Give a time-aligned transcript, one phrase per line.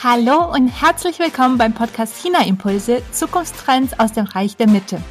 [0.00, 5.02] Hallo und herzlich willkommen beim Podcast China Impulse Zukunftstrends aus dem Reich der Mitte.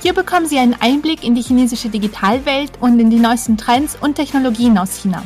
[0.00, 4.14] Hier bekommen Sie einen Einblick in die chinesische Digitalwelt und in die neuesten Trends und
[4.14, 5.24] Technologien aus China.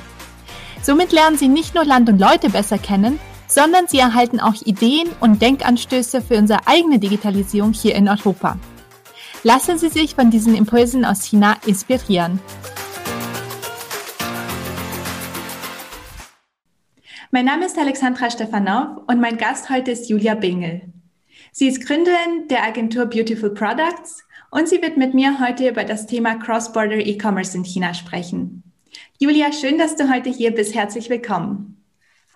[0.81, 5.11] Somit lernen Sie nicht nur Land und Leute besser kennen, sondern Sie erhalten auch Ideen
[5.21, 8.57] und Denkanstöße für unsere eigene Digitalisierung hier in Europa.
[9.43, 12.41] Lassen Sie sich von diesen Impulsen aus China inspirieren.
[17.35, 20.83] Mein Name ist Alexandra Stefanow und mein Gast heute ist Julia Bingel.
[21.51, 26.07] Sie ist Gründerin der Agentur Beautiful Products und sie wird mit mir heute über das
[26.07, 28.63] Thema Cross-Border E-Commerce in China sprechen.
[29.19, 30.77] Julia, schön, dass du heute hier bist.
[30.77, 31.74] Herzlich willkommen.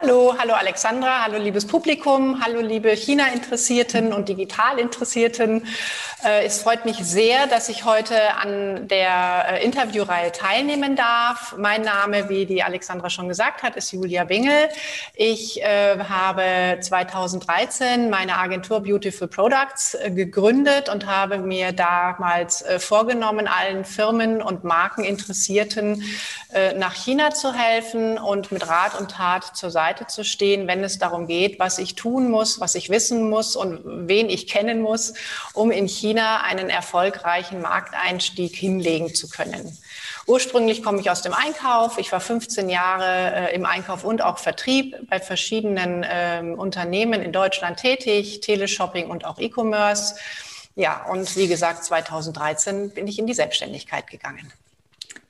[0.01, 5.67] Hallo, hallo Alexandra, hallo liebes Publikum, hallo liebe China-Interessierten und Digital-Interessierten.
[6.25, 11.57] Äh, es freut mich sehr, dass ich heute an der äh, Interviewreihe teilnehmen darf.
[11.59, 14.69] Mein Name, wie die Alexandra schon gesagt hat, ist Julia Bingel.
[15.17, 23.85] Ich äh, habe 2013 meine Agentur Beautiful Products gegründet und habe mir damals vorgenommen, allen
[23.85, 26.05] Firmen und Markeninteressierten
[26.77, 30.85] nach China zu helfen und mit Rat und Tat zur Seite Seite zu stehen, wenn
[30.85, 34.83] es darum geht, was ich tun muss, was ich wissen muss und wen ich kennen
[34.83, 35.15] muss,
[35.55, 39.79] um in China einen erfolgreichen Markteinstieg hinlegen zu können.
[40.27, 41.97] Ursprünglich komme ich aus dem Einkauf.
[41.97, 47.33] Ich war 15 Jahre äh, im Einkauf und auch Vertrieb bei verschiedenen äh, Unternehmen in
[47.33, 50.17] Deutschland tätig, Teleshopping und auch E-Commerce.
[50.77, 54.53] Ja, und wie gesagt, 2013 bin ich in die Selbstständigkeit gegangen.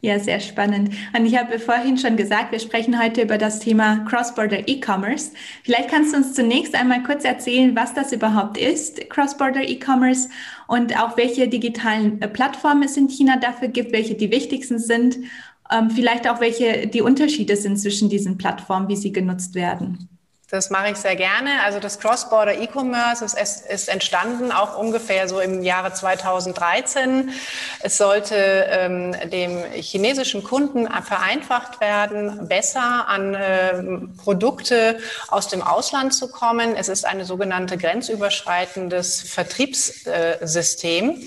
[0.00, 0.94] Ja, sehr spannend.
[1.16, 5.32] Und ich habe vorhin schon gesagt, wir sprechen heute über das Thema Cross-Border E-Commerce.
[5.64, 10.28] Vielleicht kannst du uns zunächst einmal kurz erzählen, was das überhaupt ist, Cross-Border E-Commerce,
[10.68, 15.18] und auch welche digitalen äh, Plattformen es in China dafür gibt, welche die wichtigsten sind,
[15.72, 20.17] ähm, vielleicht auch welche die Unterschiede sind zwischen diesen Plattformen, wie sie genutzt werden.
[20.50, 21.62] Das mache ich sehr gerne.
[21.62, 23.34] Also das Cross-Border E-Commerce ist,
[23.68, 27.32] ist, entstanden auch ungefähr so im Jahre 2013.
[27.80, 28.34] Es sollte
[28.70, 33.82] ähm, dem chinesischen Kunden vereinfacht werden, besser an äh,
[34.16, 34.98] Produkte
[35.28, 36.74] aus dem Ausland zu kommen.
[36.76, 41.10] Es ist eine sogenannte grenzüberschreitendes Vertriebssystem.
[41.10, 41.26] Äh,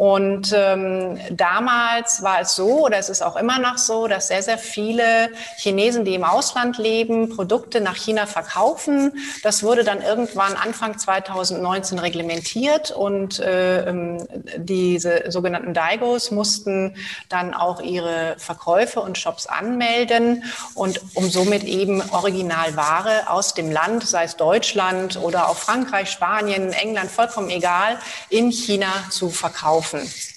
[0.00, 4.42] und ähm, damals war es so, oder es ist auch immer noch so, dass sehr,
[4.42, 5.28] sehr viele
[5.58, 9.12] Chinesen, die im Ausland leben, Produkte nach China verkaufen.
[9.42, 16.96] Das wurde dann irgendwann Anfang 2019 reglementiert und äh, ähm, diese sogenannten Daigos mussten
[17.28, 20.44] dann auch ihre Verkäufe und Shops anmelden
[20.74, 26.72] und um somit eben Originalware aus dem Land, sei es Deutschland oder auch Frankreich, Spanien,
[26.72, 27.98] England, vollkommen egal,
[28.30, 30.29] in China zu verkaufen offer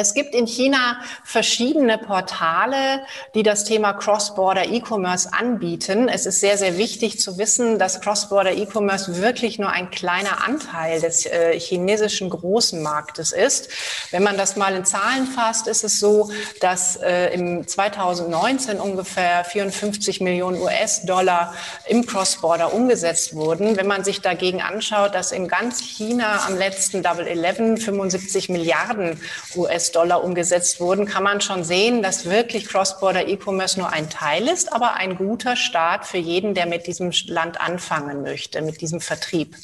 [0.00, 3.02] Es gibt in China verschiedene Portale,
[3.34, 6.08] die das Thema Cross-Border E-Commerce anbieten.
[6.08, 11.00] Es ist sehr, sehr wichtig zu wissen, dass Cross-Border E-Commerce wirklich nur ein kleiner Anteil
[11.00, 13.70] des äh, chinesischen großen Marktes ist.
[14.12, 19.42] Wenn man das mal in Zahlen fasst, ist es so, dass äh, im 2019 ungefähr
[19.42, 21.54] 54 Millionen US-Dollar
[21.88, 23.76] im Cross-Border umgesetzt wurden.
[23.76, 29.20] Wenn man sich dagegen anschaut, dass in ganz China am letzten Double Eleven 75 Milliarden
[29.56, 34.48] US US-Dollar umgesetzt wurden, kann man schon sehen, dass wirklich Cross-Border E-Commerce nur ein Teil
[34.48, 39.00] ist, aber ein guter Start für jeden, der mit diesem Land anfangen möchte, mit diesem
[39.00, 39.54] Vertrieb.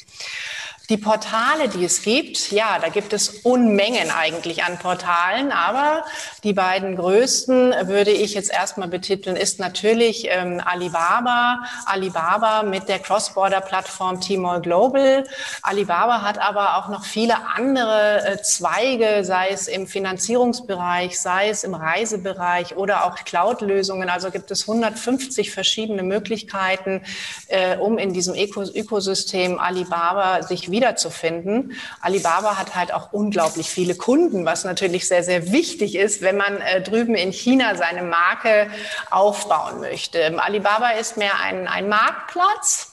[0.89, 6.05] Die Portale, die es gibt, ja, da gibt es Unmengen eigentlich an Portalen, aber
[6.43, 11.63] die beiden größten würde ich jetzt erstmal betiteln, ist natürlich ähm, Alibaba.
[11.87, 15.23] Alibaba mit der Cross-Border-Plattform Tmall Global.
[15.63, 21.63] Alibaba hat aber auch noch viele andere äh, Zweige, sei es im Finanzierungsbereich, sei es
[21.63, 24.09] im Reisebereich oder auch Cloud-Lösungen.
[24.09, 27.01] Also gibt es 150 verschiedene Möglichkeiten,
[27.47, 31.71] äh, um in diesem Ökosystem Alibaba sich wiederzufinden.
[32.01, 36.57] Alibaba hat halt auch unglaublich viele Kunden, was natürlich sehr, sehr wichtig ist, wenn man
[36.57, 38.69] äh, drüben in China seine Marke
[39.09, 40.37] aufbauen möchte.
[40.37, 42.91] Alibaba ist mehr ein, ein Marktplatz.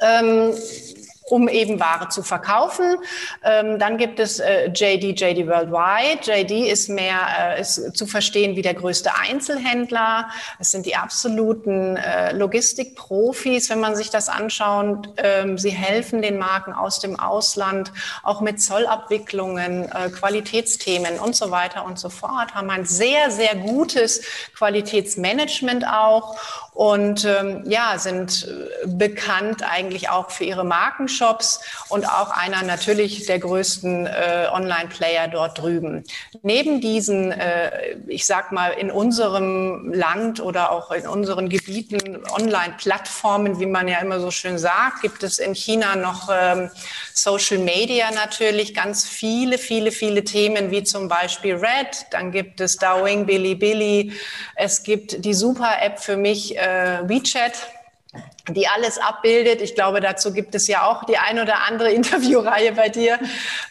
[0.00, 0.54] Ähm,
[1.30, 2.96] um eben Ware zu verkaufen.
[3.42, 6.20] Ähm, dann gibt es äh, JD, JD Worldwide.
[6.22, 10.28] JD ist mehr äh, ist zu verstehen wie der größte Einzelhändler.
[10.58, 15.08] Es sind die absoluten äh, Logistikprofis, wenn man sich das anschaut.
[15.18, 17.92] Ähm, sie helfen den Marken aus dem Ausland
[18.22, 22.54] auch mit Zollabwicklungen, äh, Qualitätsthemen und so weiter und so fort.
[22.54, 24.22] Haben ein sehr, sehr gutes
[24.56, 26.36] Qualitätsmanagement auch
[26.78, 31.58] und ähm, ja, sind äh, bekannt eigentlich auch für ihre Markenshops
[31.88, 36.04] und auch einer natürlich der größten äh, Online-Player dort drüben.
[36.42, 43.58] Neben diesen, äh, ich sag mal, in unserem Land oder auch in unseren Gebieten Online-Plattformen,
[43.58, 46.70] wie man ja immer so schön sagt, gibt es in China noch ähm,
[47.12, 52.76] Social Media natürlich ganz viele, viele, viele Themen wie zum Beispiel Red, dann gibt es
[52.76, 54.12] Douyin, Bilibili,
[54.54, 56.67] es gibt die Super-App für mich äh,
[57.04, 57.54] WeChat
[58.48, 59.60] die alles abbildet.
[59.60, 63.18] Ich glaube, dazu gibt es ja auch die ein oder andere Interviewreihe bei dir,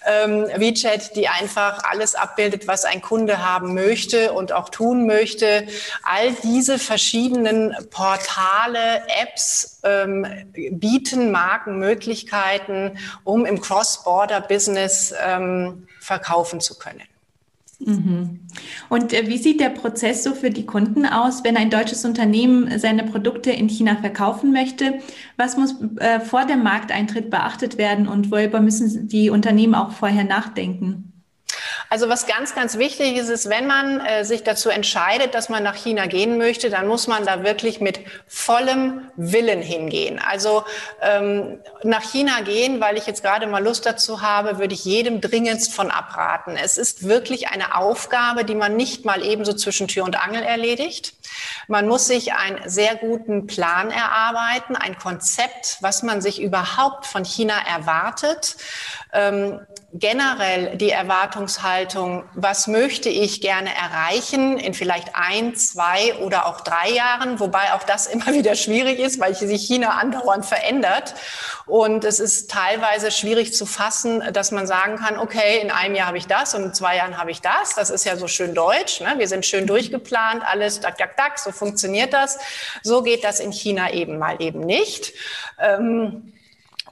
[0.06, 5.68] ähm, WeChat, die einfach alles abbildet, was ein Kunde haben möchte und auch tun möchte.
[6.04, 16.78] All diese verschiedenen Portale, Apps ähm, bieten Marken Möglichkeiten, um im Cross-Border-Business ähm, verkaufen zu
[16.78, 17.04] können.
[17.88, 18.39] Mhm.
[18.89, 22.80] Und äh, wie sieht der Prozess so für die Kunden aus, wenn ein deutsches Unternehmen
[22.80, 25.00] seine Produkte in China verkaufen möchte?
[25.38, 30.24] Was muss äh, vor dem Markteintritt beachtet werden und worüber müssen die Unternehmen auch vorher
[30.24, 31.06] nachdenken?
[31.89, 35.63] Also was ganz, ganz wichtig ist, ist, wenn man äh, sich dazu entscheidet, dass man
[35.63, 40.19] nach China gehen möchte, dann muss man da wirklich mit vollem Willen hingehen.
[40.19, 40.63] Also
[41.01, 45.22] ähm, nach China gehen, weil ich jetzt gerade mal Lust dazu habe, würde ich jedem
[45.22, 46.57] dringendst von abraten.
[46.57, 51.13] Es ist wirklich eine Aufgabe, die man nicht mal ebenso zwischen Tür und Angel erledigt.
[51.68, 57.25] Man muss sich einen sehr guten Plan erarbeiten, ein Konzept, was man sich überhaupt von
[57.25, 58.57] China erwartet.
[59.13, 59.60] Ähm,
[59.94, 66.89] generell die Erwartungshaltung, was möchte ich gerne erreichen in vielleicht ein, zwei oder auch drei
[66.89, 71.16] Jahren, wobei auch das immer wieder schwierig ist, weil sich China andauernd verändert.
[71.66, 76.07] Und es ist teilweise schwierig zu fassen, dass man sagen kann, okay, in einem Jahr
[76.07, 77.75] habe ich das und in zwei Jahren habe ich das.
[77.75, 79.01] Das ist ja so schön deutsch.
[79.01, 79.16] Ne?
[79.18, 82.38] Wir sind schön durchgeplant, alles, tak, tak, so funktioniert das.
[82.83, 85.13] So geht das in China eben mal eben nicht.
[85.59, 86.33] Ähm,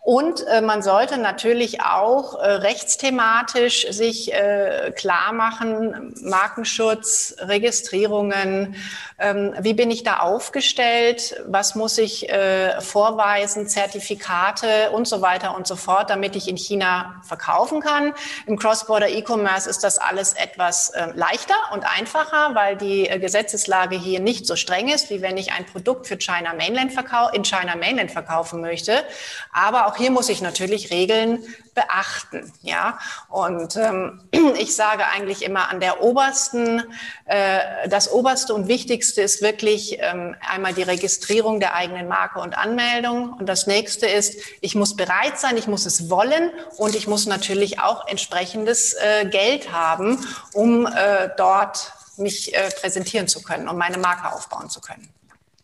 [0.06, 8.76] und äh, man sollte natürlich auch äh, rechtsthematisch sich äh, klar machen, Markenschutz, Registrierungen,
[9.18, 15.56] ähm, wie bin ich da aufgestellt, was muss ich äh, vorweisen, Zertifikate und so weiter
[15.56, 18.14] und so fort, damit ich in China verkaufen kann.
[18.46, 23.98] Im Cross-Border E-Commerce ist das alles etwas äh, leichter und einfacher, weil die äh, Gesetzeslage
[23.98, 26.92] hier nicht so streng ist, wie wenn ich ein Produkt für China Mainland
[27.34, 29.04] in China Mainland verkaufen möchte.
[29.52, 31.44] Aber auch auch hier muss ich natürlich Regeln
[31.74, 32.52] beachten.
[32.62, 33.00] Ja,
[33.30, 34.22] und ähm,
[34.60, 36.84] ich sage eigentlich immer an der obersten,
[37.26, 42.58] äh, das oberste und wichtigste ist wirklich ähm, einmal die Registrierung der eigenen Marke und
[42.58, 43.34] Anmeldung.
[43.34, 47.26] Und das nächste ist, ich muss bereit sein, ich muss es wollen und ich muss
[47.26, 53.78] natürlich auch entsprechendes äh, Geld haben, um äh, dort mich äh, präsentieren zu können und
[53.78, 55.15] meine Marke aufbauen zu können.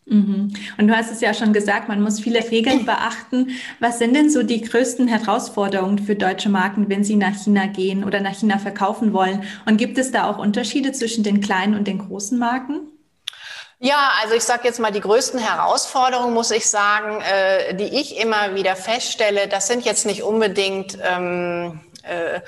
[0.06, 0.54] Mhm.
[0.78, 3.50] Und du hast es ja schon gesagt, man muss viele Regeln beachten.
[3.80, 8.04] Was sind denn so die größten Herausforderungen für deutsche Marken, wenn sie nach China gehen
[8.04, 9.44] oder nach China verkaufen wollen?
[9.66, 12.82] Und gibt es da auch Unterschiede zwischen den kleinen und den großen Marken?
[13.84, 18.20] Ja, also ich sage jetzt mal, die größten Herausforderungen, muss ich sagen, äh, die ich
[18.20, 22.42] immer wieder feststelle, das sind jetzt nicht unbedingt ähm, äh, äh,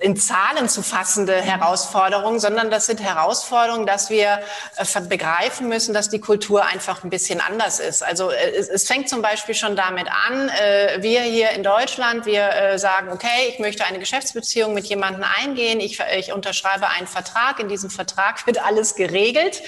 [0.00, 4.40] in Zahlen zu fassende Herausforderungen, sondern das sind Herausforderungen, dass wir
[4.76, 8.02] äh, begreifen müssen, dass die Kultur einfach ein bisschen anders ist.
[8.02, 10.50] Also es, es fängt zum Beispiel schon damit an,
[10.98, 16.00] wir hier in Deutschland, wir sagen, okay, ich möchte eine Geschäftsbeziehung mit jemandem eingehen, ich,
[16.16, 19.62] ich unterschreibe einen Vertrag, in diesem Vertrag wird alles geregelt,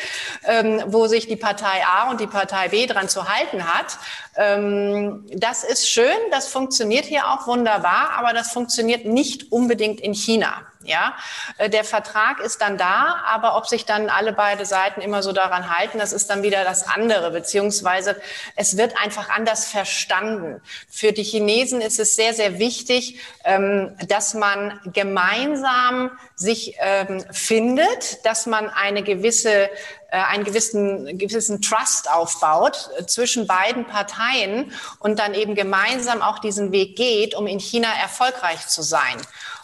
[0.44, 3.98] ähm, wo sich die Partei A und die Partei B dran zu halten hat.
[4.36, 10.12] Ähm, das ist schön, das funktioniert hier auch wunderbar, aber das funktioniert nicht unbedingt in
[10.14, 10.66] China.
[10.84, 11.16] Ja,
[11.56, 15.32] äh, der Vertrag ist dann da, aber ob sich dann alle beide Seiten immer so
[15.32, 18.20] daran halten, das ist dann wieder das andere, beziehungsweise
[18.54, 20.60] es wird einfach anders verstanden.
[20.88, 28.24] Für die Chinesen ist es sehr, sehr wichtig, ähm, dass man gemeinsam sich ähm, findet,
[28.26, 29.70] dass man eine gewisse
[30.10, 36.38] äh, einen gewissen, gewissen Trust aufbaut äh, zwischen beiden Parteien und dann eben gemeinsam auch
[36.38, 39.16] diesen Weg geht, um in China erfolgreich zu sein.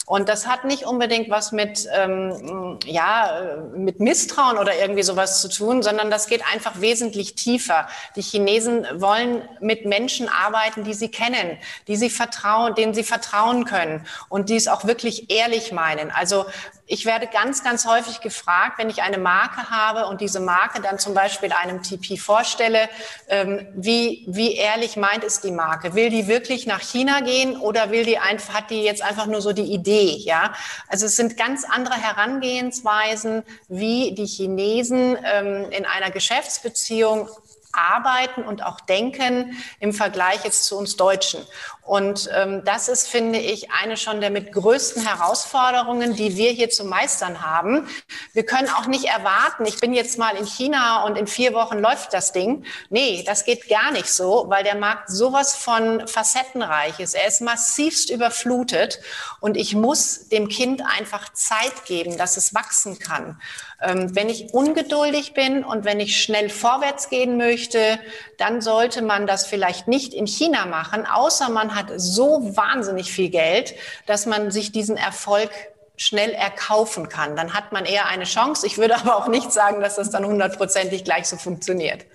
[0.05, 3.41] Und das hat nicht unbedingt was mit, ähm, ja,
[3.73, 7.87] mit Misstrauen oder irgendwie sowas zu tun, sondern das geht einfach wesentlich tiefer.
[8.17, 13.63] Die Chinesen wollen mit Menschen arbeiten, die sie kennen, die sie vertrauen, denen sie vertrauen
[13.63, 16.11] können und die es auch wirklich ehrlich meinen.
[16.11, 16.45] Also
[16.85, 20.99] ich werde ganz, ganz häufig gefragt, wenn ich eine Marke habe und diese Marke dann
[20.99, 22.89] zum Beispiel einem TP vorstelle,
[23.29, 25.95] ähm, wie, wie ehrlich meint es die Marke?
[25.95, 29.41] Will die wirklich nach China gehen oder will die einfach, hat die jetzt einfach nur
[29.41, 30.17] so die Idee?
[30.17, 30.53] Ja,
[30.87, 37.29] also es sind ganz andere Herangehensweisen, wie die Chinesen ähm, in einer Geschäftsbeziehung
[37.73, 41.41] arbeiten und auch denken im Vergleich jetzt zu uns Deutschen.
[41.85, 46.69] Und ähm, das ist, finde ich, eine schon der mit größten Herausforderungen, die wir hier
[46.69, 47.89] zu meistern haben.
[48.31, 51.79] Wir können auch nicht erwarten, ich bin jetzt mal in China und in vier Wochen
[51.79, 52.63] läuft das Ding.
[52.89, 57.15] Nee, das geht gar nicht so, weil der Markt sowas von facettenreich ist.
[57.15, 59.01] Er ist massivst überflutet
[59.41, 63.41] und ich muss dem Kind einfach Zeit geben, dass es wachsen kann.
[63.83, 67.99] Ähm, wenn ich ungeduldig bin und wenn ich schnell vorwärts gehen möchte,
[68.37, 73.29] dann sollte man das vielleicht nicht in China machen, außer man hat so wahnsinnig viel
[73.29, 73.75] Geld,
[74.05, 75.49] dass man sich diesen Erfolg
[75.97, 77.35] schnell erkaufen kann.
[77.35, 78.65] Dann hat man eher eine Chance.
[78.65, 82.05] Ich würde aber auch nicht sagen, dass das dann hundertprozentig gleich so funktioniert.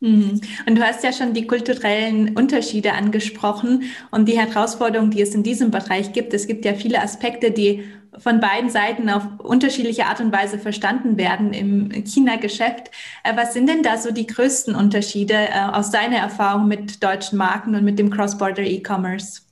[0.00, 0.40] Mhm.
[0.66, 5.42] Und du hast ja schon die kulturellen Unterschiede angesprochen und die Herausforderungen, die es in
[5.42, 6.32] diesem Bereich gibt.
[6.32, 7.84] Es gibt ja viele Aspekte, die
[8.18, 12.90] von beiden Seiten auf unterschiedliche Art und Weise verstanden werden im China-Geschäft.
[13.24, 17.38] Äh, was sind denn da so die größten Unterschiede äh, aus deiner Erfahrung mit deutschen
[17.38, 19.42] Marken und mit dem Cross-Border E-Commerce?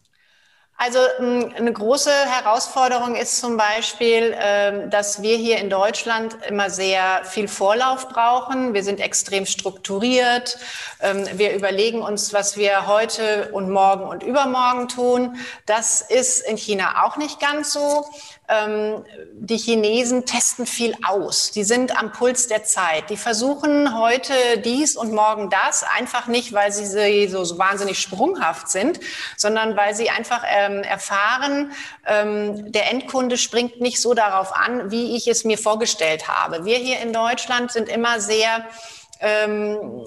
[0.81, 7.25] Also eine große Herausforderung ist zum Beispiel, ähm, dass wir hier in Deutschland immer sehr
[7.25, 8.75] viel Vorlauf brauchen.
[8.75, 10.57] Wir sind extrem strukturiert.
[11.01, 15.41] Ähm, wir überlegen uns, was wir heute und morgen und übermorgen tun.
[15.67, 18.07] Das ist in China auch nicht ganz so
[18.49, 21.51] ähm, die Chinesen testen viel aus.
[21.51, 23.11] Die sind am Puls der Zeit.
[23.11, 24.33] Die versuchen heute
[24.65, 29.01] dies und morgen das, einfach nicht, weil sie so, so wahnsinnig sprunghaft sind,
[29.37, 31.73] sondern weil sie einfach ähm, erfahren,
[32.07, 36.65] ähm, der Endkunde springt nicht so darauf an, wie ich es mir vorgestellt habe.
[36.65, 38.65] Wir hier in Deutschland sind immer sehr
[39.21, 40.07] ähm,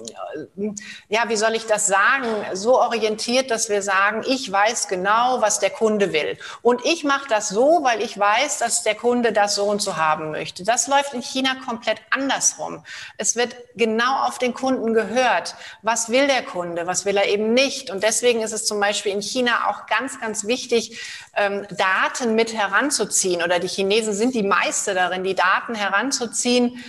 [1.08, 5.58] ja, wie soll ich das sagen, so orientiert, dass wir sagen, ich weiß genau, was
[5.58, 6.38] der Kunde will.
[6.62, 9.96] Und ich mache das so, weil ich weiß, dass der Kunde das so und so
[9.96, 10.64] haben möchte.
[10.64, 12.84] Das läuft in China komplett andersrum.
[13.18, 15.54] Es wird genau auf den Kunden gehört.
[15.82, 16.86] Was will der Kunde?
[16.86, 17.90] Was will er eben nicht?
[17.90, 20.98] Und deswegen ist es zum Beispiel in China auch ganz, ganz wichtig,
[21.36, 23.42] ähm, Daten mit heranzuziehen.
[23.42, 26.82] Oder die Chinesen sind die Meister darin, die Daten heranzuziehen,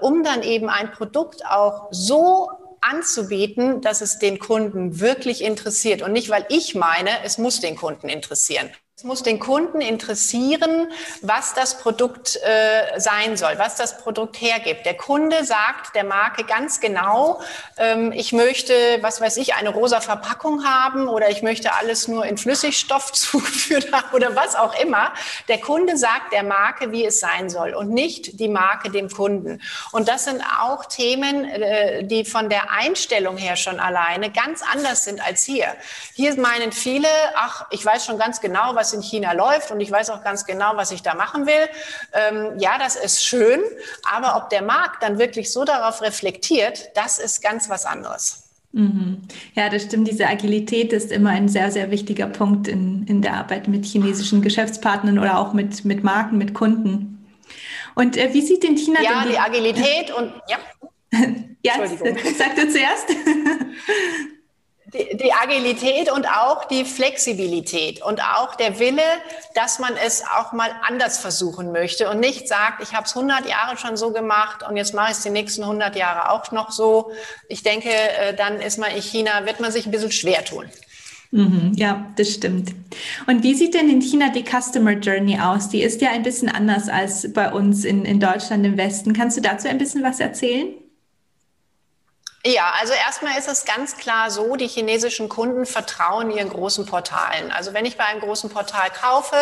[0.00, 2.50] um dann eben ein Produkt auch so
[2.80, 7.76] anzubieten, dass es den Kunden wirklich interessiert und nicht, weil ich meine, es muss den
[7.76, 8.70] Kunden interessieren.
[9.04, 14.86] Muss den Kunden interessieren, was das Produkt äh, sein soll, was das Produkt hergibt.
[14.86, 17.42] Der Kunde sagt der Marke ganz genau,
[17.76, 22.24] ähm, ich möchte, was weiß ich, eine rosa Verpackung haben oder ich möchte alles nur
[22.24, 25.12] in Flüssigstoff zugeführt haben oder was auch immer.
[25.48, 29.60] Der Kunde sagt der Marke, wie es sein soll und nicht die Marke dem Kunden.
[29.92, 35.04] Und das sind auch Themen, äh, die von der Einstellung her schon alleine ganz anders
[35.04, 35.66] sind als hier.
[36.14, 39.90] Hier meinen viele, ach, ich weiß schon ganz genau, was in China läuft und ich
[39.90, 41.68] weiß auch ganz genau, was ich da machen will.
[42.12, 43.60] Ähm, ja, das ist schön,
[44.10, 48.44] aber ob der Markt dann wirklich so darauf reflektiert, das ist ganz was anderes.
[48.72, 49.22] Mhm.
[49.54, 50.08] Ja, das stimmt.
[50.08, 54.42] Diese Agilität ist immer ein sehr, sehr wichtiger Punkt in, in der Arbeit mit chinesischen
[54.42, 57.24] Geschäftspartnern oder auch mit, mit Marken, mit Kunden.
[57.94, 60.58] Und äh, wie sieht denn China ja, die Agilität und ja.
[61.64, 61.74] ja,
[62.36, 63.06] sag du zuerst.
[64.94, 69.02] die, die Agilität und auch die Flexibilität und auch der Wille,
[69.54, 73.48] dass man es auch mal anders versuchen möchte und nicht sagt, ich habe es 100
[73.48, 76.70] Jahre schon so gemacht und jetzt mache ich es die nächsten 100 Jahre auch noch
[76.70, 77.10] so.
[77.48, 80.70] Ich denke, äh, dann ist man in China, wird man sich ein bisschen schwer tun.
[81.32, 82.72] Mhm, ja, das stimmt.
[83.26, 85.68] Und wie sieht denn in China die Customer Journey aus?
[85.68, 89.14] Die ist ja ein bisschen anders als bei uns in, in Deutschland im Westen.
[89.14, 90.68] Kannst du dazu ein bisschen was erzählen?
[92.46, 97.50] Ja, also erstmal ist es ganz klar so, die chinesischen Kunden vertrauen ihren großen Portalen.
[97.50, 99.34] Also wenn ich bei einem großen Portal kaufe,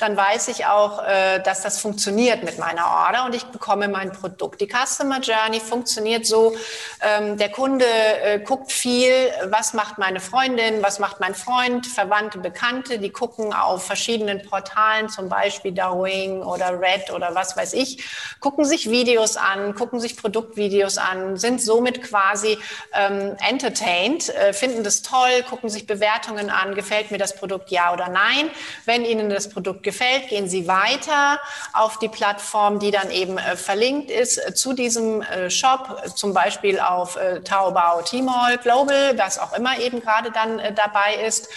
[0.00, 4.10] dann weiß ich auch, äh, dass das funktioniert mit meiner Order und ich bekomme mein
[4.10, 4.60] Produkt.
[4.60, 6.56] Die Customer Journey funktioniert so,
[7.00, 9.12] ähm, der Kunde äh, guckt viel,
[9.44, 15.08] was macht meine Freundin, was macht mein Freund, Verwandte, Bekannte, die gucken auf verschiedenen Portalen,
[15.08, 18.02] zum Beispiel Dawing oder Red oder was weiß ich,
[18.40, 22.58] gucken sich Videos an, gucken sich Produktvideos an, sind somit quasi quasi
[22.94, 27.92] ähm, entertained, äh, finden das toll, gucken sich Bewertungen an, gefällt mir das Produkt ja
[27.92, 28.50] oder nein.
[28.84, 31.40] Wenn Ihnen das Produkt gefällt, gehen Sie weiter
[31.72, 36.32] auf die Plattform, die dann eben äh, verlinkt ist äh, zu diesem äh, Shop, zum
[36.32, 41.48] Beispiel auf äh, Taobao, Tmall, Global, was auch immer eben gerade dann äh, dabei ist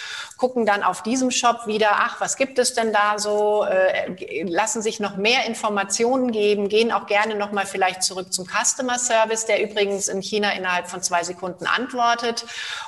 [0.42, 4.82] gucken dann auf diesem Shop wieder, ach, was gibt es denn da so, äh, lassen
[4.82, 9.62] sich noch mehr Informationen geben, gehen auch gerne nochmal vielleicht zurück zum Customer Service, der
[9.62, 12.44] übrigens in China innerhalb innerhalb von zwei Sekunden antwortet.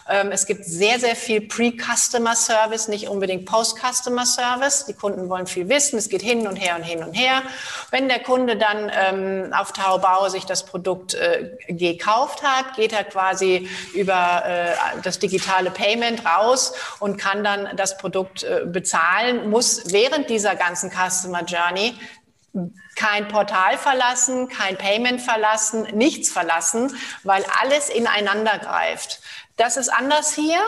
[0.09, 4.87] Ähm, es gibt sehr, sehr viel Pre-Customer Service, nicht unbedingt Post-Customer Service.
[4.87, 5.99] Die Kunden wollen viel wissen.
[5.99, 7.43] Es geht hin und her und hin und her.
[7.91, 13.05] Wenn der Kunde dann ähm, auf Taobao sich das Produkt äh, gekauft hat, geht er
[13.05, 19.93] quasi über äh, das digitale Payment raus und kann dann das Produkt äh, bezahlen, muss
[19.93, 21.95] während dieser ganzen Customer Journey
[22.97, 29.21] kein Portal verlassen, kein Payment verlassen, nichts verlassen, weil alles ineinander greift.
[29.57, 30.59] Das ist anders hier.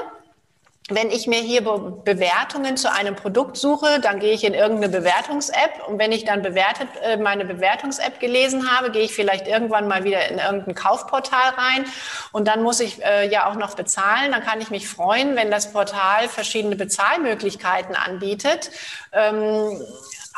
[0.88, 5.00] Wenn ich mir hier Be Bewertungen zu einem Produkt suche, dann gehe ich in irgendeine
[5.00, 9.88] Bewertungs-App und wenn ich dann bewertet, äh, meine Bewertungs-App gelesen habe, gehe ich vielleicht irgendwann
[9.88, 11.86] mal wieder in irgendein Kaufportal rein
[12.30, 14.30] und dann muss ich äh, ja auch noch bezahlen.
[14.30, 18.70] Dann kann ich mich freuen, wenn das Portal verschiedene Bezahlmöglichkeiten anbietet.
[19.12, 19.80] Ähm,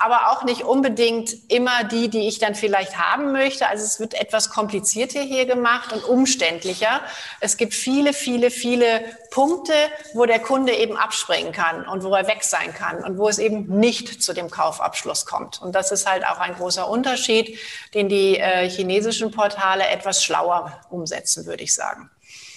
[0.01, 3.69] aber auch nicht unbedingt immer die, die ich dann vielleicht haben möchte.
[3.69, 7.01] Also es wird etwas komplizierter hier gemacht und umständlicher.
[7.41, 9.01] Es gibt viele, viele, viele
[9.31, 9.73] Punkte,
[10.15, 13.39] wo der Kunde eben abspringen kann und wo er weg sein kann und wo es
[13.39, 15.61] eben nicht zu dem Kaufabschluss kommt.
[15.61, 17.59] Und das ist halt auch ein großer Unterschied,
[17.95, 22.11] den die äh, chinesischen Portale etwas schlauer umsetzen, würde ich sagen.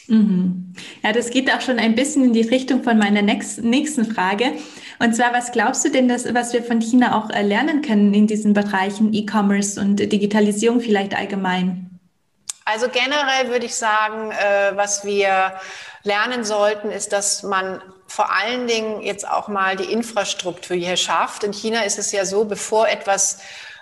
[0.07, 0.73] Mhm.
[1.03, 4.53] Ja, das geht auch schon ein bisschen in die Richtung von meiner nächsten Frage.
[4.99, 8.13] Und zwar, was glaubst du denn, dass, was wir von China auch äh, lernen können
[8.13, 11.99] in diesen Bereichen E-Commerce und Digitalisierung vielleicht allgemein?
[12.65, 15.53] Also generell würde ich sagen, äh, was wir
[16.03, 21.43] lernen sollten, ist, dass man vor allen Dingen jetzt auch mal die Infrastruktur hier schafft.
[21.43, 23.39] In China ist es ja so, bevor etwas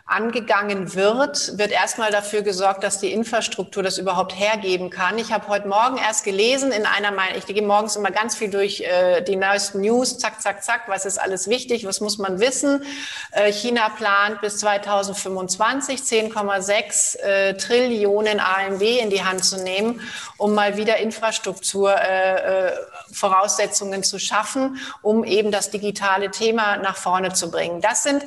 [0.10, 5.20] angegangen wird, wird erstmal dafür gesorgt, dass die Infrastruktur das überhaupt hergeben kann.
[5.20, 8.50] Ich habe heute Morgen erst gelesen in einer meiner, ich gehe morgens immer ganz viel
[8.50, 12.40] durch äh, die neuesten News, zack, zack, zack, was ist alles wichtig, was muss man
[12.40, 12.84] wissen.
[13.34, 20.02] Äh, China plant bis 2025 10,6 äh, Trillionen AMW in die Hand zu nehmen,
[20.38, 27.32] um mal wieder Infrastruktur äh, äh, zu schaffen, um eben das digitale Thema nach vorne
[27.34, 27.80] zu bringen.
[27.80, 28.26] Das sind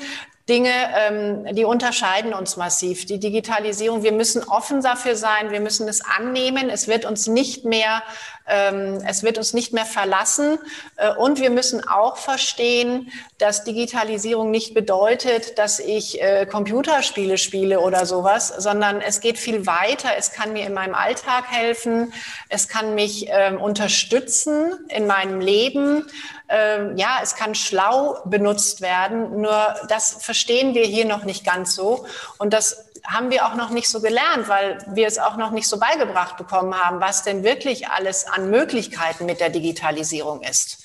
[0.53, 3.07] Dinge, ähm, die unterscheiden uns massiv.
[3.07, 6.69] Die Digitalisierung, wir müssen offen dafür sein, wir müssen es annehmen.
[6.69, 8.03] Es wird uns nicht mehr,
[8.47, 10.59] ähm, es wird uns nicht mehr verlassen.
[10.97, 17.81] Äh, und wir müssen auch verstehen, dass Digitalisierung nicht bedeutet, dass ich äh, Computerspiele spiele
[17.81, 20.11] oder sowas, sondern es geht viel weiter.
[20.19, 22.13] Es kann mir in meinem Alltag helfen.
[22.51, 26.05] Es kann mich ähm, unterstützen in meinem Leben
[26.53, 31.75] ähm, ja, es kann schlau benutzt werden, nur das verstehen wir hier noch nicht ganz
[31.75, 32.05] so.
[32.39, 35.67] Und das haben wir auch noch nicht so gelernt, weil wir es auch noch nicht
[35.67, 40.79] so beigebracht bekommen haben, was denn wirklich alles an Möglichkeiten mit der Digitalisierung ist.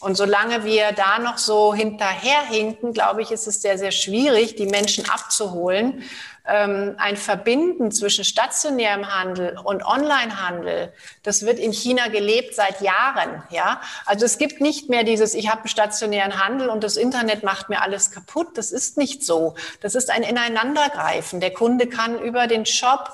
[0.00, 4.66] Und solange wir da noch so hinterherhinken, glaube ich, ist es sehr, sehr schwierig, die
[4.66, 6.02] Menschen abzuholen
[6.46, 13.42] ähm, ein Verbinden zwischen stationärem Handel und Onlinehandel, das wird in China gelebt seit Jahren.
[13.50, 17.42] Ja, also es gibt nicht mehr dieses, ich habe einen stationären Handel und das Internet
[17.42, 18.58] macht mir alles kaputt.
[18.58, 19.54] Das ist nicht so.
[19.80, 21.40] Das ist ein Ineinandergreifen.
[21.40, 23.12] Der Kunde kann über den Shop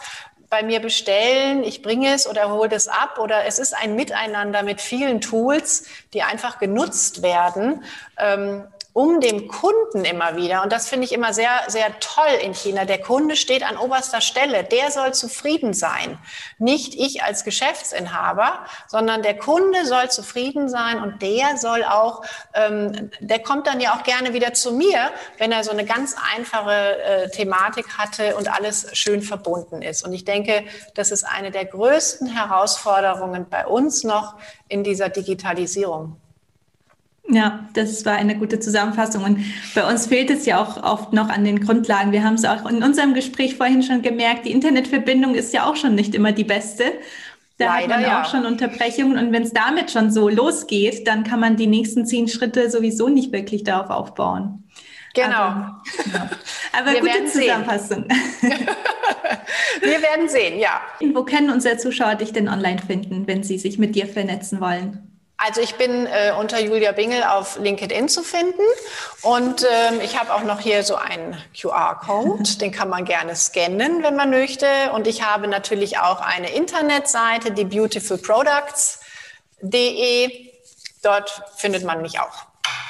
[0.50, 4.62] bei mir bestellen, ich bringe es oder hole es ab oder es ist ein Miteinander
[4.62, 7.84] mit vielen Tools, die einfach genutzt werden.
[8.16, 12.54] Ähm, um dem Kunden immer wieder, und das finde ich immer sehr, sehr toll in
[12.54, 16.18] China, der Kunde steht an oberster Stelle, der soll zufrieden sein.
[16.58, 22.22] Nicht ich als Geschäftsinhaber, sondern der Kunde soll zufrieden sein und der soll auch,
[22.54, 26.16] ähm, der kommt dann ja auch gerne wieder zu mir, wenn er so eine ganz
[26.34, 30.04] einfache äh, Thematik hatte und alles schön verbunden ist.
[30.04, 34.36] Und ich denke, das ist eine der größten Herausforderungen bei uns noch
[34.68, 36.16] in dieser Digitalisierung.
[37.30, 39.22] Ja, das war eine gute Zusammenfassung.
[39.22, 42.10] Und bei uns fehlt es ja auch oft noch an den Grundlagen.
[42.10, 45.76] Wir haben es auch in unserem Gespräch vorhin schon gemerkt, die Internetverbindung ist ja auch
[45.76, 46.84] schon nicht immer die beste.
[47.58, 48.22] Da Leider, hat man ja.
[48.22, 49.18] auch schon Unterbrechungen.
[49.18, 53.08] Und wenn es damit schon so losgeht, dann kann man die nächsten zehn Schritte sowieso
[53.08, 54.64] nicht wirklich darauf aufbauen.
[55.14, 55.34] Genau.
[55.34, 55.72] Aber,
[56.12, 56.30] ja.
[56.78, 58.06] Aber gute Zusammenfassung.
[59.80, 60.80] Wir werden sehen, ja.
[61.12, 65.17] Wo können unsere Zuschauer dich denn online finden, wenn sie sich mit dir vernetzen wollen?
[65.40, 68.60] Also ich bin äh, unter Julia Bingel auf LinkedIn zu finden
[69.22, 74.02] und ähm, ich habe auch noch hier so einen QR-Code, den kann man gerne scannen,
[74.02, 74.66] wenn man möchte.
[74.94, 80.50] Und ich habe natürlich auch eine Internetseite, die beautifulproducts.de.
[81.02, 82.47] Dort findet man mich auch.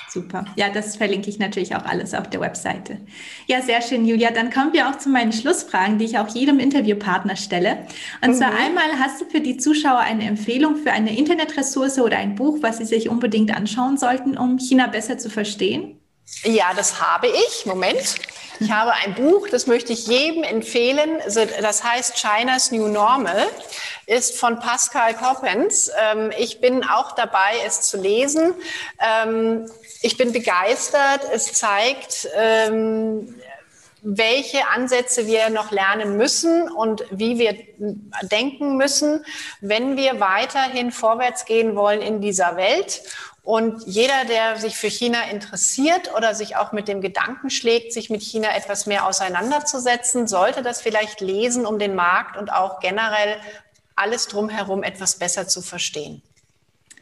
[0.08, 0.44] Super.
[0.56, 2.98] Ja, das verlinke ich natürlich auch alles auf der Webseite.
[3.46, 4.30] Ja, sehr schön, Julia.
[4.30, 7.86] Dann kommen wir auch zu meinen Schlussfragen, die ich auch jedem Interviewpartner stelle.
[8.22, 8.34] Und mhm.
[8.34, 12.58] zwar einmal, hast du für die Zuschauer eine Empfehlung für eine Internetressource oder ein Buch,
[12.62, 16.00] was sie sich unbedingt anschauen sollten, um China besser zu verstehen?
[16.44, 17.66] Ja, das habe ich.
[17.66, 18.16] Moment.
[18.60, 21.20] Ich habe ein Buch, das möchte ich jedem empfehlen.
[21.60, 23.46] Das heißt China's New Normal.
[24.06, 25.90] ist von Pascal Coppens.
[26.00, 28.54] Ähm, ich bin auch dabei, es zu lesen.
[28.98, 29.70] Ähm,
[30.02, 31.20] ich bin begeistert.
[31.32, 33.34] Es zeigt, ähm,
[34.02, 37.56] welche Ansätze wir noch lernen müssen und wie wir
[38.22, 39.24] denken müssen,
[39.60, 43.02] wenn wir weiterhin vorwärts gehen wollen in dieser Welt.
[43.48, 48.10] Und jeder, der sich für China interessiert oder sich auch mit dem Gedanken schlägt, sich
[48.10, 53.38] mit China etwas mehr auseinanderzusetzen, sollte das vielleicht lesen, um den Markt und auch generell
[53.96, 56.20] alles drumherum etwas besser zu verstehen.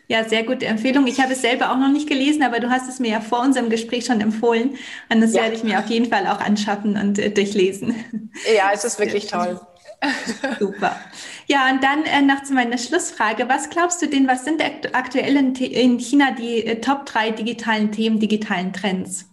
[0.07, 1.09] Ja, sehr gute Empfehlung.
[1.09, 3.41] Ich habe es selber auch noch nicht gelesen, aber du hast es mir ja vor
[3.41, 4.79] unserem Gespräch schon empfohlen.
[5.09, 5.43] Und das ja.
[5.43, 8.31] werde ich mir auf jeden Fall auch anschaffen und äh, durchlesen.
[8.57, 9.61] Ja, es ist wirklich toll.
[10.59, 11.01] Super.
[11.47, 13.49] Ja, und dann äh, noch zu meiner Schlussfrage.
[13.49, 17.93] Was glaubst du denn, was sind aktuell in, in China die äh, Top drei digitalen
[17.93, 19.27] Themen, digitalen Trends?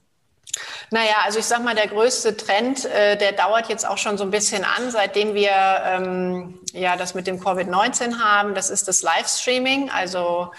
[0.91, 4.23] Naja, also ich sag mal, der größte Trend, äh, der dauert jetzt auch schon so
[4.23, 8.53] ein bisschen an, seitdem wir ähm, ja das mit dem Covid-19 haben.
[8.53, 9.89] Das ist das Livestreaming.
[9.89, 10.51] Also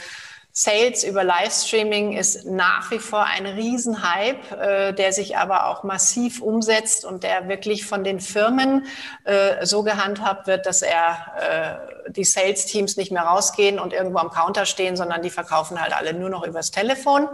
[0.56, 6.40] Sales über Livestreaming ist nach wie vor ein Riesenhype, äh, der sich aber auch massiv
[6.40, 8.86] umsetzt und der wirklich von den Firmen
[9.24, 14.30] äh, so gehandhabt wird, dass er äh, die Sales-Teams nicht mehr rausgehen und irgendwo am
[14.30, 17.28] Counter stehen, sondern die verkaufen halt alle nur noch übers Telefon.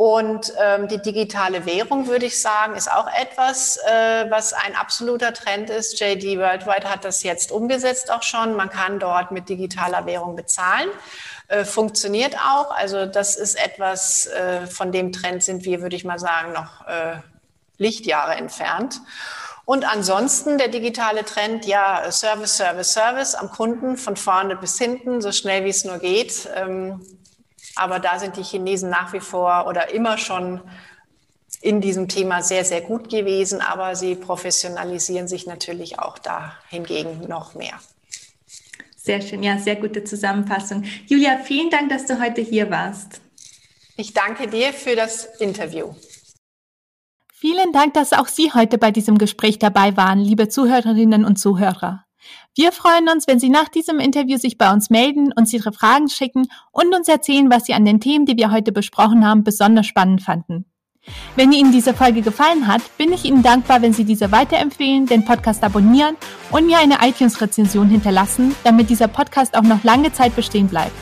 [0.00, 5.34] Und ähm, die digitale Währung, würde ich sagen, ist auch etwas, äh, was ein absoluter
[5.34, 6.00] Trend ist.
[6.00, 8.56] JD Worldwide hat das jetzt umgesetzt auch schon.
[8.56, 10.88] Man kann dort mit digitaler Währung bezahlen.
[11.48, 12.70] Äh, funktioniert auch.
[12.70, 16.86] Also das ist etwas, äh, von dem Trend sind wir, würde ich mal sagen, noch
[16.86, 17.16] äh,
[17.76, 19.02] Lichtjahre entfernt.
[19.66, 25.20] Und ansonsten der digitale Trend, ja, Service, Service, Service am Kunden von vorne bis hinten,
[25.20, 26.48] so schnell wie es nur geht.
[26.56, 27.02] Ähm,
[27.80, 30.60] aber da sind die Chinesen nach wie vor oder immer schon
[31.62, 33.62] in diesem Thema sehr, sehr gut gewesen.
[33.62, 37.80] Aber sie professionalisieren sich natürlich auch da hingegen noch mehr.
[38.96, 40.84] Sehr schön, ja, sehr gute Zusammenfassung.
[41.06, 43.22] Julia, vielen Dank, dass du heute hier warst.
[43.96, 45.94] Ich danke dir für das Interview.
[47.32, 52.04] Vielen Dank, dass auch Sie heute bei diesem Gespräch dabei waren, liebe Zuhörerinnen und Zuhörer.
[52.56, 56.08] Wir freuen uns, wenn Sie nach diesem Interview sich bei uns melden, uns Ihre Fragen
[56.08, 59.86] schicken und uns erzählen, was Sie an den Themen, die wir heute besprochen haben, besonders
[59.86, 60.66] spannend fanden.
[61.34, 65.24] Wenn Ihnen diese Folge gefallen hat, bin ich Ihnen dankbar, wenn Sie diese weiterempfehlen, den
[65.24, 66.16] Podcast abonnieren
[66.50, 70.92] und mir eine iTunes-Rezension hinterlassen, damit dieser Podcast auch noch lange Zeit bestehen bleibt.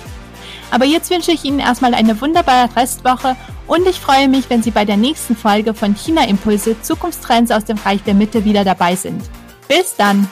[0.71, 4.71] Aber jetzt wünsche ich Ihnen erstmal eine wunderbare Restwoche und ich freue mich, wenn Sie
[4.71, 8.95] bei der nächsten Folge von China Impulse Zukunftstrends aus dem Reich der Mitte wieder dabei
[8.95, 9.23] sind.
[9.67, 10.29] Bis dann!